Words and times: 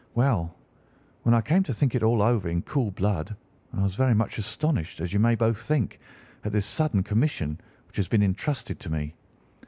"Well, 0.15 0.55
when 1.21 1.35
I 1.35 1.41
came 1.41 1.61
to 1.61 1.75
think 1.75 1.93
it 1.93 2.01
all 2.01 2.23
over 2.23 2.49
in 2.49 2.63
cool 2.63 2.89
blood 2.89 3.35
I 3.71 3.83
was 3.83 3.93
very 3.93 4.15
much 4.15 4.39
astonished, 4.39 4.99
as 4.99 5.13
you 5.13 5.19
may 5.19 5.35
both 5.35 5.61
think, 5.61 5.99
at 6.43 6.51
this 6.51 6.65
sudden 6.65 7.03
commission 7.03 7.61
which 7.85 7.97
had 7.97 8.09
been 8.09 8.23
intrusted 8.23 8.79
to 8.79 8.89
me. 8.89 9.13